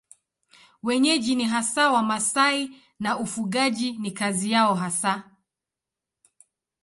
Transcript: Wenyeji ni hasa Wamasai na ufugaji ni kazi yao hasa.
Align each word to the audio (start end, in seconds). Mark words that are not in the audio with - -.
Wenyeji 0.83 1.35
ni 1.35 1.43
hasa 1.43 1.91
Wamasai 1.91 2.81
na 2.99 3.19
ufugaji 3.19 3.91
ni 3.91 4.11
kazi 4.11 4.51
yao 4.51 4.75
hasa. 4.75 5.31